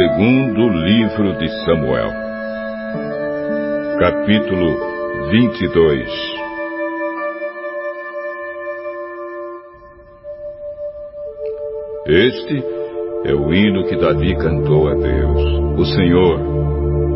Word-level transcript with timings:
segundo 0.00 0.66
livro 0.66 1.36
de 1.36 1.46
Samuel, 1.66 2.10
capítulo 3.98 5.28
22. 5.30 6.08
Este 12.06 12.64
é 13.26 13.34
o 13.34 13.52
hino 13.52 13.84
que 13.88 13.96
Davi 13.96 14.34
cantou 14.36 14.88
a 14.88 14.94
Deus, 14.94 15.78
o 15.78 15.84
Senhor, 15.84 16.40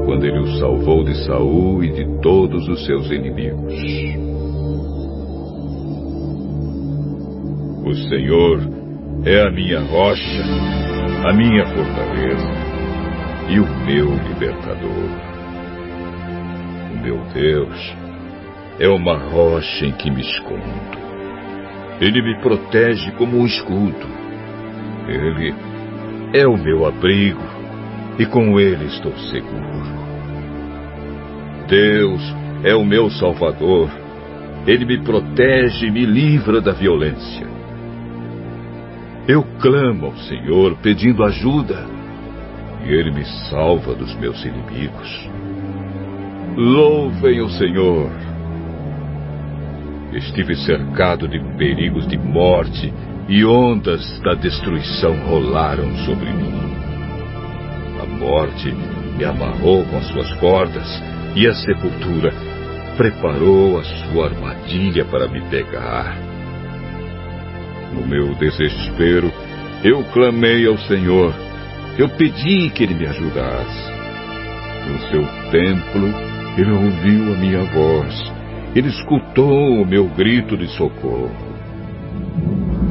quando 0.05 0.27
ele 0.27 0.41
o 0.41 0.59
salvou 0.59 1.05
de 1.05 1.25
Saul 1.25 1.82
e 1.82 1.91
de 1.91 2.21
todos 2.21 2.69
os 2.69 2.85
seus 2.85 3.10
inimigos. 3.10 3.73
O 7.87 7.95
Senhor 8.10 8.60
é 9.24 9.41
a 9.41 9.51
minha 9.51 9.80
rocha, 9.80 10.43
a 11.27 11.32
minha 11.32 11.65
fortaleza 11.65 12.73
e 13.48 13.61
o 13.61 13.66
meu 13.84 14.15
libertador. 14.29 15.11
O 16.93 17.02
meu 17.02 17.19
Deus 17.35 17.95
é 18.79 18.89
uma 18.89 19.16
rocha 19.16 19.87
em 19.87 19.93
que 19.93 20.11
me 20.11 20.23
escondo. 20.23 21.05
Ele 22.01 22.23
me 22.23 22.41
protege 22.41 23.11
como 23.12 23.38
um 23.38 23.47
escudo. 23.47 24.07
Ele 25.07 25.55
é 26.33 26.47
o 26.47 26.57
meu 26.57 26.87
abrigo 26.87 27.43
e 28.19 28.27
com 28.27 28.59
ele 28.59 28.87
estou 28.87 29.16
seguro. 29.30 29.95
Deus 31.69 32.23
é 32.63 32.74
o 32.74 32.85
meu 32.85 33.11
Salvador. 33.11 33.90
Ele 34.66 34.87
me 34.87 35.02
protege 35.02 35.87
e 35.87 35.90
me 35.90 36.07
livra 36.07 36.61
da 36.61 36.73
violência. 36.73 37.46
Eu 39.29 39.45
clamo 39.61 40.07
ao 40.07 40.16
Senhor 40.16 40.77
pedindo 40.83 41.23
ajuda 41.23 42.04
Ele 42.87 43.10
me 43.10 43.24
salva 43.51 43.95
dos 43.95 44.15
meus 44.16 44.45
inimigos. 44.45 45.30
Louvem 46.57 47.40
o 47.40 47.49
Senhor. 47.49 48.10
Estive 50.13 50.54
cercado 50.57 51.27
de 51.27 51.40
perigos 51.57 52.07
de 52.07 52.16
morte 52.16 52.93
e 53.29 53.45
ondas 53.45 54.21
da 54.21 54.35
destruição 54.35 55.16
rolaram 55.27 55.96
sobre 56.05 56.30
mim. 56.30 56.55
A 58.01 58.07
morte 58.07 58.71
me 59.16 59.24
amarrou 59.24 59.85
com 59.87 59.96
as 59.96 60.07
suas 60.09 60.32
cordas 60.35 61.02
e 61.35 61.46
a 61.46 61.55
sepultura 61.55 62.32
preparou 62.96 63.79
a 63.79 63.85
sua 63.85 64.27
armadilha 64.27 65.05
para 65.06 65.27
me 65.27 65.41
pegar. 65.49 66.16
No 67.93 68.06
meu 68.06 68.34
desespero, 68.34 69.32
eu 69.82 70.03
clamei 70.12 70.66
ao 70.66 70.77
Senhor. 70.78 71.32
Eu 71.97 72.09
pedi 72.09 72.70
que 72.70 72.82
Ele 72.82 72.94
me 72.94 73.06
ajudasse. 73.06 73.92
No 74.88 74.98
seu 75.10 75.25
templo, 75.50 76.12
Ele 76.59 76.70
ouviu 76.72 77.34
a 77.34 77.37
minha 77.37 77.64
voz. 77.72 78.32
Ele 78.75 78.88
escutou 78.88 79.81
o 79.81 79.87
meu 79.87 80.09
grito 80.09 80.56
de 80.56 80.66
socorro. 80.69 81.31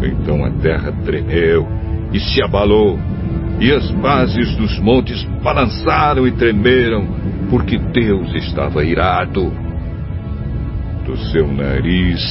Então 0.01 0.45
a 0.45 0.51
terra 0.51 0.93
tremeu 1.03 1.67
e 2.13 2.19
se 2.19 2.41
abalou, 2.43 2.97
e 3.59 3.71
as 3.71 3.89
bases 3.91 4.55
dos 4.55 4.79
montes 4.79 5.23
balançaram 5.43 6.27
e 6.27 6.31
tremeram, 6.31 7.07
porque 7.49 7.77
Deus 7.77 8.33
estava 8.35 8.85
irado. 8.85 9.51
Do 11.05 11.17
seu 11.31 11.51
nariz 11.51 12.21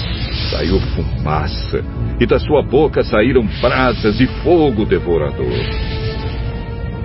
saiu 0.50 0.80
fumaça, 0.80 1.84
e 2.18 2.26
da 2.26 2.38
sua 2.38 2.62
boca 2.62 3.02
saíram 3.02 3.46
brasas 3.60 4.20
e 4.20 4.26
fogo 4.42 4.86
devorador. 4.86 6.01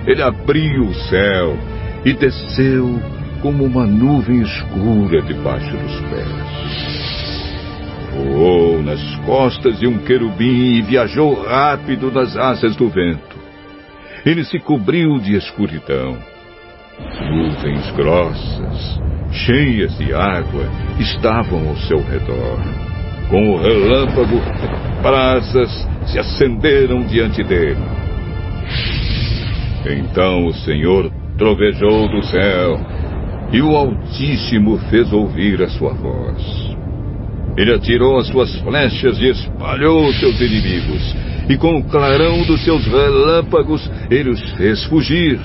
Ele 0.06 0.22
abriu 0.22 0.84
o 0.84 0.94
céu 0.94 1.56
e 2.04 2.12
desceu 2.12 3.00
como 3.42 3.64
uma 3.64 3.86
nuvem 3.86 4.40
escura 4.42 5.22
debaixo 5.22 5.76
dos 5.76 6.00
pés. 6.10 7.48
Voou 8.12 8.82
nas 8.82 9.16
costas 9.26 9.78
de 9.78 9.86
um 9.86 9.98
querubim 9.98 10.76
e 10.76 10.82
viajou 10.82 11.34
rápido 11.44 12.10
nas 12.10 12.36
asas 12.36 12.74
do 12.74 12.88
vento. 12.88 13.36
Ele 14.24 14.44
se 14.44 14.58
cobriu 14.58 15.18
de 15.18 15.36
escuridão. 15.36 16.16
Nuvens 17.30 17.90
grossas, 17.92 19.00
cheias 19.30 19.96
de 19.98 20.12
água, 20.12 20.64
estavam 20.98 21.68
ao 21.68 21.76
seu 21.76 21.98
redor. 21.98 22.58
Com 23.30 23.54
o 23.54 23.58
relâmpago, 23.60 24.40
brasas 25.02 25.70
se 26.06 26.18
acenderam 26.18 27.02
diante 27.06 27.44
dele. 27.44 27.97
Então 29.86 30.46
o 30.46 30.54
Senhor 30.54 31.10
trovejou 31.36 32.08
do 32.08 32.22
céu 32.24 32.80
e 33.52 33.62
o 33.62 33.76
Altíssimo 33.76 34.78
fez 34.90 35.12
ouvir 35.12 35.62
a 35.62 35.68
sua 35.68 35.94
voz. 35.94 36.76
Ele 37.56 37.74
atirou 37.74 38.18
as 38.18 38.26
suas 38.28 38.54
flechas 38.60 39.18
e 39.18 39.30
espalhou 39.30 40.12
seus 40.14 40.40
inimigos, 40.40 41.16
e 41.48 41.56
com 41.56 41.78
o 41.78 41.84
clarão 41.84 42.42
dos 42.42 42.62
seus 42.62 42.86
relâmpagos 42.86 43.90
ele 44.10 44.30
os 44.30 44.52
fez 44.52 44.84
fugir. 44.84 45.40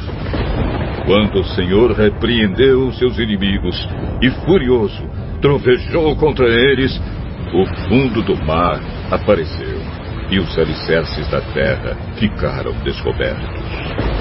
Quando 1.05 1.39
o 1.39 1.45
Senhor 1.55 1.91
repreendeu 1.91 2.91
seus 2.94 3.17
inimigos 3.17 3.75
e, 4.21 4.29
furioso, 4.45 5.03
trovejou 5.41 6.15
contra 6.15 6.45
eles, 6.45 7.01
o 7.53 7.65
fundo 7.88 8.21
do 8.21 8.35
mar 8.45 8.79
apareceu 9.11 9.81
e 10.29 10.39
os 10.39 10.57
alicerces 10.57 11.27
da 11.29 11.41
terra 11.41 11.95
ficaram 12.17 12.73
descobertos. 12.83 14.12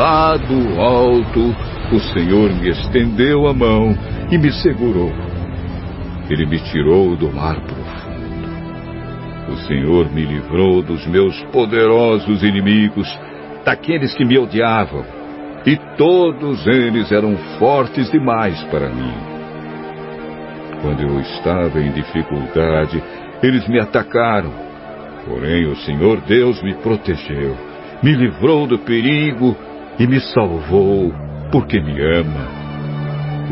Lá 0.00 0.34
do 0.38 0.80
alto, 0.80 1.54
o 1.92 2.00
Senhor 2.14 2.50
me 2.54 2.70
estendeu 2.70 3.46
a 3.46 3.52
mão 3.52 3.94
e 4.30 4.38
me 4.38 4.50
segurou. 4.50 5.12
Ele 6.30 6.46
me 6.46 6.58
tirou 6.58 7.14
do 7.16 7.30
mar 7.30 7.60
profundo. 7.60 8.48
O 9.52 9.56
Senhor 9.66 10.10
me 10.10 10.24
livrou 10.24 10.80
dos 10.80 11.06
meus 11.06 11.38
poderosos 11.52 12.42
inimigos, 12.42 13.06
daqueles 13.62 14.14
que 14.14 14.24
me 14.24 14.38
odiavam, 14.38 15.04
e 15.66 15.76
todos 15.98 16.66
eles 16.66 17.12
eram 17.12 17.36
fortes 17.58 18.10
demais 18.10 18.58
para 18.70 18.88
mim. 18.88 19.12
Quando 20.80 21.02
eu 21.02 21.20
estava 21.20 21.78
em 21.78 21.92
dificuldade, 21.92 23.02
eles 23.42 23.68
me 23.68 23.78
atacaram. 23.78 24.50
Porém, 25.26 25.66
o 25.66 25.76
Senhor 25.76 26.22
Deus 26.22 26.62
me 26.62 26.72
protegeu, 26.76 27.54
me 28.02 28.14
livrou 28.14 28.66
do 28.66 28.78
perigo 28.78 29.54
e 30.00 30.06
me 30.06 30.18
salvou, 30.18 31.12
porque 31.52 31.78
me 31.78 32.00
ama. 32.00 32.48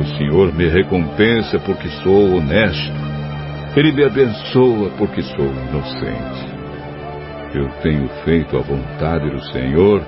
O 0.01 0.05
Senhor 0.17 0.51
me 0.55 0.67
recompensa 0.67 1.59
porque 1.59 1.89
sou 2.03 2.37
honesto. 2.37 2.97
Ele 3.77 3.93
me 3.93 4.03
abençoa 4.03 4.91
porque 4.97 5.21
sou 5.21 5.45
inocente. 5.45 6.49
Eu 7.55 7.69
tenho 7.83 8.09
feito 8.25 8.57
a 8.57 8.63
vontade 8.63 9.29
do 9.29 9.43
Senhor 9.53 10.03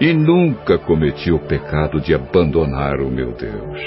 e 0.00 0.14
nunca 0.14 0.78
cometi 0.78 1.32
o 1.32 1.40
pecado 1.40 2.00
de 2.00 2.14
abandonar 2.14 3.00
o 3.00 3.10
meu 3.10 3.32
Deus. 3.32 3.80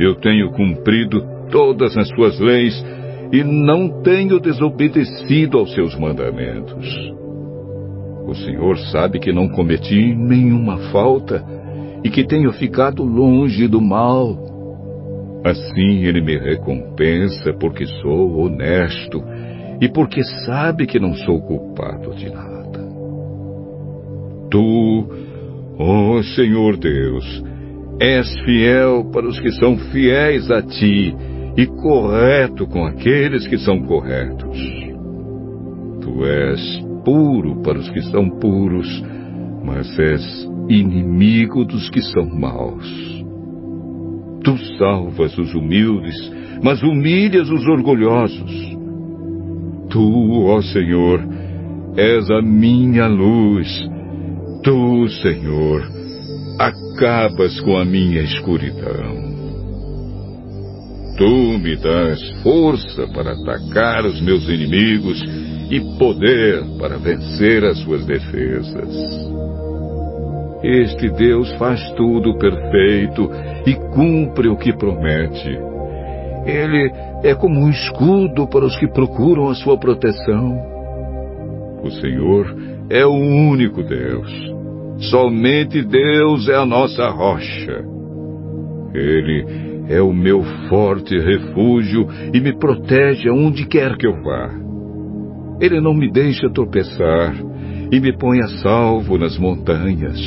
Eu 0.00 0.16
tenho 0.16 0.50
cumprido 0.50 1.20
todas 1.52 1.96
as 1.96 2.08
suas 2.08 2.36
leis 2.40 2.74
e 3.32 3.44
não 3.44 4.02
tenho 4.02 4.40
desobedecido 4.40 5.56
aos 5.56 5.72
seus 5.72 5.96
mandamentos. 5.96 7.16
O 8.28 8.34
Senhor 8.34 8.76
sabe 8.92 9.18
que 9.18 9.32
não 9.32 9.48
cometi 9.48 10.14
nenhuma 10.14 10.76
falta 10.92 11.42
e 12.04 12.10
que 12.10 12.26
tenho 12.26 12.52
ficado 12.52 13.02
longe 13.02 13.66
do 13.66 13.80
mal. 13.80 14.36
Assim 15.42 16.04
ele 16.04 16.20
me 16.20 16.36
recompensa 16.36 17.54
porque 17.54 17.86
sou 17.86 18.40
honesto 18.40 19.24
e 19.80 19.88
porque 19.88 20.22
sabe 20.44 20.86
que 20.86 21.00
não 21.00 21.14
sou 21.14 21.40
culpado 21.40 22.14
de 22.16 22.28
nada. 22.28 22.86
Tu, 24.50 25.06
ó 25.78 26.18
oh 26.18 26.22
Senhor 26.22 26.76
Deus, 26.76 27.42
és 27.98 28.28
fiel 28.44 29.06
para 29.10 29.26
os 29.26 29.40
que 29.40 29.52
são 29.52 29.78
fiéis 29.90 30.50
a 30.50 30.60
ti 30.60 31.16
e 31.56 31.66
correto 31.66 32.66
com 32.66 32.84
aqueles 32.84 33.46
que 33.46 33.56
são 33.56 33.80
corretos. 33.84 34.58
Tu 36.02 36.26
és 36.26 36.87
puro 37.08 37.62
para 37.62 37.78
os 37.78 37.88
que 37.88 38.02
são 38.02 38.28
puros, 38.28 39.02
mas 39.64 39.98
és 39.98 40.22
inimigo 40.68 41.64
dos 41.64 41.88
que 41.88 42.02
são 42.02 42.26
maus. 42.26 42.86
Tu 44.44 44.58
salvas 44.76 45.36
os 45.38 45.54
humildes, 45.54 46.14
mas 46.62 46.82
humilhas 46.82 47.48
os 47.48 47.66
orgulhosos. 47.66 48.76
Tu, 49.88 50.42
ó 50.44 50.60
Senhor, 50.60 51.26
és 51.96 52.30
a 52.30 52.42
minha 52.42 53.06
luz. 53.06 53.88
Tu, 54.62 55.08
Senhor, 55.22 55.82
acabas 56.58 57.58
com 57.60 57.78
a 57.78 57.86
minha 57.86 58.20
escuridão. 58.20 59.16
Tu 61.16 61.58
me 61.58 61.74
das 61.74 62.20
força 62.42 63.08
para 63.14 63.32
atacar 63.32 64.04
os 64.04 64.20
meus 64.20 64.46
inimigos 64.46 65.47
e 65.70 65.80
poder 65.98 66.64
para 66.78 66.96
vencer 66.96 67.64
as 67.64 67.78
suas 67.80 68.04
defesas. 68.06 69.28
Este 70.62 71.08
Deus 71.10 71.50
faz 71.52 71.80
tudo 71.92 72.36
perfeito 72.36 73.30
e 73.66 73.74
cumpre 73.94 74.48
o 74.48 74.56
que 74.56 74.72
promete. 74.72 75.56
Ele 76.44 76.90
é 77.22 77.34
como 77.34 77.60
um 77.60 77.70
escudo 77.70 78.48
para 78.48 78.64
os 78.64 78.76
que 78.78 78.88
procuram 78.88 79.48
a 79.48 79.54
sua 79.54 79.78
proteção. 79.78 80.58
O 81.82 81.90
Senhor 81.90 82.56
é 82.90 83.04
o 83.06 83.12
único 83.12 83.82
Deus. 83.82 84.30
Somente 85.10 85.82
Deus 85.82 86.48
é 86.48 86.56
a 86.56 86.66
nossa 86.66 87.08
rocha. 87.08 87.84
Ele 88.94 89.44
é 89.88 90.00
o 90.02 90.12
meu 90.12 90.42
forte 90.68 91.16
refúgio 91.16 92.08
e 92.34 92.40
me 92.40 92.52
protege 92.58 93.28
aonde 93.28 93.66
quer 93.66 93.96
que 93.96 94.06
eu 94.06 94.22
vá. 94.22 94.67
Ele 95.60 95.80
não 95.80 95.92
me 95.94 96.10
deixa 96.10 96.48
tropeçar 96.50 97.34
e 97.90 98.00
me 98.00 98.16
põe 98.16 98.40
a 98.40 98.48
salvo 98.62 99.18
nas 99.18 99.38
montanhas. 99.38 100.20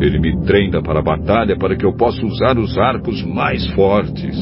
Ele 0.00 0.18
me 0.18 0.36
treina 0.44 0.82
para 0.82 1.00
a 1.00 1.02
batalha 1.02 1.56
para 1.56 1.76
que 1.76 1.84
eu 1.84 1.92
possa 1.92 2.24
usar 2.24 2.58
os 2.58 2.76
arcos 2.78 3.22
mais 3.24 3.66
fortes. 3.72 4.36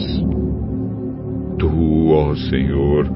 Tu, 1.59 2.09
ó 2.11 2.35
Senhor, 2.35 3.11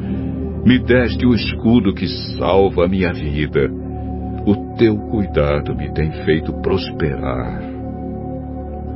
me 0.65 0.79
deste 0.79 1.27
o 1.27 1.35
escudo 1.35 1.93
que 1.93 2.07
salva 2.39 2.85
a 2.85 2.89
minha 2.89 3.13
vida. 3.13 3.71
O 4.47 4.75
teu 4.77 4.97
cuidado 4.97 5.75
me 5.75 5.93
tem 5.93 6.11
feito 6.25 6.53
prosperar. 6.63 7.61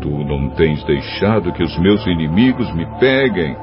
Tu 0.01 0.11
não 0.11 0.51
tens 0.51 0.83
deixado 0.85 1.53
que 1.53 1.63
os 1.63 1.79
meus 1.79 2.07
inimigos 2.07 2.73
me 2.75 2.87
peguem, 2.99 3.57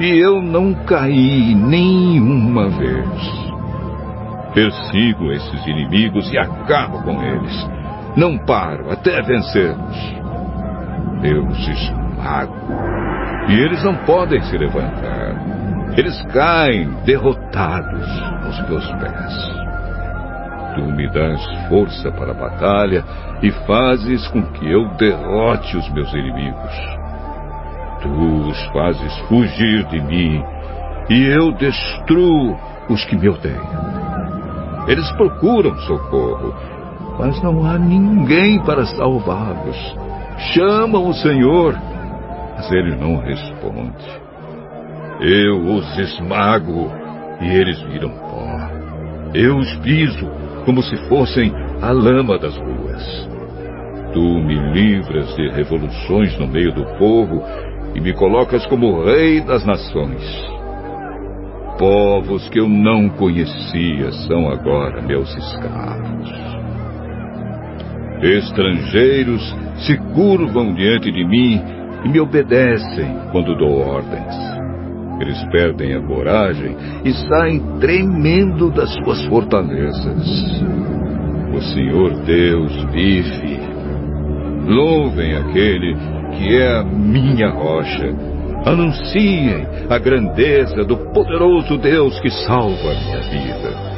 e 0.00 0.06
eu 0.18 0.40
não 0.40 0.72
caí 0.84 1.54
nenhuma 1.54 2.68
vez. 2.68 3.49
Persigo 4.54 5.32
esses 5.32 5.66
inimigos 5.66 6.30
e 6.32 6.38
acabo 6.38 7.02
com 7.02 7.22
eles 7.22 7.80
não 8.16 8.36
paro 8.38 8.90
até 8.90 9.22
vencê-los. 9.22 10.16
Eu 11.22 11.46
os 11.46 11.68
esmago. 11.68 12.54
E 13.48 13.54
eles 13.60 13.82
não 13.84 13.94
podem 14.04 14.40
se 14.42 14.56
levantar. 14.56 15.36
Eles 15.96 16.20
caem 16.26 16.88
derrotados 17.04 18.08
aos 18.44 18.68
meus 18.68 18.86
pés. 18.92 19.60
Tu 20.74 20.82
me 20.82 21.08
dás 21.08 21.44
força 21.68 22.10
para 22.12 22.30
a 22.30 22.34
batalha 22.34 23.04
e 23.42 23.50
fazes 23.66 24.26
com 24.28 24.42
que 24.52 24.70
eu 24.70 24.88
derrote 24.96 25.76
os 25.76 25.88
meus 25.90 26.12
inimigos. 26.12 26.98
Tu 28.02 28.48
os 28.48 28.64
fazes 28.66 29.18
fugir 29.28 29.84
de 29.86 30.00
mim 30.00 30.42
e 31.08 31.26
eu 31.26 31.52
destruo 31.52 32.56
os 32.88 33.04
que 33.04 33.16
me 33.16 33.28
odeiam. 33.28 33.99
Eles 34.90 35.08
procuram 35.12 35.78
socorro, 35.82 36.52
mas 37.16 37.40
não 37.44 37.64
há 37.64 37.78
ninguém 37.78 38.60
para 38.64 38.84
salvá-los. 38.84 39.76
Chamam 40.52 41.08
o 41.08 41.14
Senhor, 41.14 41.78
mas 42.56 42.72
ele 42.72 42.96
não 42.96 43.18
responde. 43.18 44.04
Eu 45.20 45.60
os 45.76 45.96
esmago 45.96 46.90
e 47.40 47.46
eles 47.46 47.80
viram 47.82 48.10
pó. 48.10 49.30
Eu 49.32 49.58
os 49.58 49.76
piso 49.76 50.28
como 50.64 50.82
se 50.82 50.96
fossem 51.08 51.54
a 51.80 51.92
lama 51.92 52.36
das 52.36 52.56
ruas. 52.56 53.28
Tu 54.12 54.20
me 54.20 54.56
livras 54.72 55.36
de 55.36 55.50
revoluções 55.50 56.36
no 56.36 56.48
meio 56.48 56.74
do 56.74 56.84
povo 56.98 57.44
e 57.94 58.00
me 58.00 58.12
colocas 58.12 58.66
como 58.66 59.04
rei 59.04 59.40
das 59.40 59.64
nações. 59.64 60.59
Povos 61.80 62.46
que 62.50 62.60
eu 62.60 62.68
não 62.68 63.08
conhecia 63.08 64.12
são 64.28 64.50
agora 64.50 65.00
meus 65.00 65.34
escravos. 65.34 66.30
Estrangeiros 68.20 69.56
se 69.78 69.96
curvam 70.12 70.74
diante 70.74 71.10
de 71.10 71.24
mim 71.26 71.58
e 72.04 72.08
me 72.10 72.20
obedecem 72.20 73.16
quando 73.32 73.56
dou 73.56 73.78
ordens. 73.78 74.36
Eles 75.22 75.42
perdem 75.50 75.94
a 75.94 76.02
coragem 76.02 76.76
e 77.02 77.14
saem 77.14 77.60
tremendo 77.80 78.70
das 78.70 78.92
suas 78.96 79.24
fortalezas. 79.24 80.62
O 81.54 81.62
Senhor 81.62 82.12
Deus 82.26 82.84
vive. 82.92 83.58
Louvem 84.66 85.34
aquele 85.34 85.96
que 86.36 86.56
é 86.58 86.76
a 86.76 86.84
minha 86.84 87.48
rocha. 87.48 88.29
Anunciem 88.66 89.66
a 89.88 89.98
grandeza 89.98 90.84
do 90.84 90.96
poderoso 91.12 91.78
Deus 91.78 92.18
que 92.20 92.30
salva 92.30 92.90
a 92.90 92.94
minha 92.94 93.20
vida. 93.22 93.90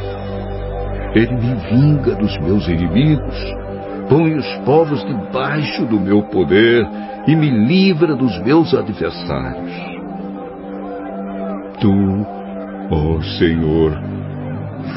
Ele 1.15 1.35
me 1.35 1.55
vinga 1.71 2.15
dos 2.15 2.39
meus 2.39 2.67
inimigos 2.69 3.63
põe 4.13 4.35
os 4.35 4.47
povos 4.65 5.03
debaixo 5.07 5.87
do 5.87 5.99
meu 5.99 6.23
poder 6.25 6.87
e 7.27 7.35
me 7.35 7.49
livra 7.49 8.15
dos 8.15 8.39
meus 8.41 8.75
adversários. 8.75 9.73
Tu, 11.81 12.27
ó 12.91 13.17
oh 13.17 13.23
Senhor, 13.39 13.99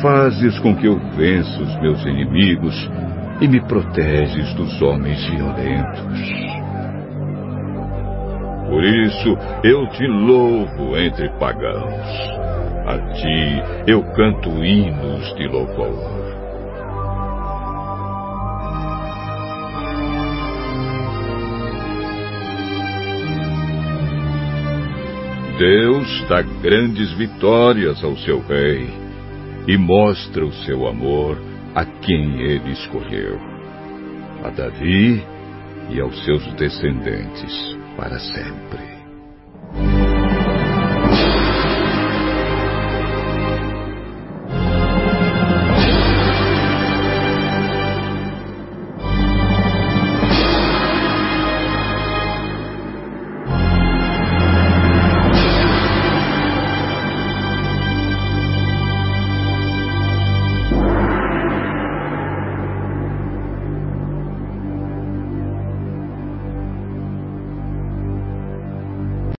fazes 0.02 0.60
com 0.60 0.76
que 0.76 0.86
eu 0.86 1.00
vença 1.16 1.62
os 1.62 1.82
meus 1.82 2.04
inimigos 2.06 2.92
e 3.40 3.48
me 3.48 3.62
proteges 3.62 4.54
dos 4.56 4.82
homens 4.82 5.24
violentos. 5.30 6.55
Por 8.70 8.84
isso 8.84 9.38
eu 9.64 9.88
te 9.90 10.08
louvo 10.08 10.98
entre 10.98 11.30
pagãos. 11.38 12.46
A 12.88 12.98
ti 13.14 13.64
eu 13.88 14.04
canto 14.14 14.50
hinos 14.64 15.36
de 15.36 15.48
louvor. 15.48 16.26
Deus 25.58 26.26
dá 26.28 26.42
grandes 26.42 27.14
vitórias 27.14 28.04
ao 28.04 28.18
seu 28.18 28.40
rei 28.42 28.90
e 29.68 29.78
mostra 29.78 30.46
o 30.46 30.52
seu 30.52 30.86
amor 30.88 31.38
a 31.74 31.86
quem 31.86 32.42
ele 32.42 32.72
escolheu, 32.72 33.40
a 34.44 34.50
Davi 34.50 35.24
e 35.90 36.02
aos 36.02 36.26
seus 36.26 36.46
descendentes 36.56 37.85
para 37.96 38.20
sempre. 38.20 38.95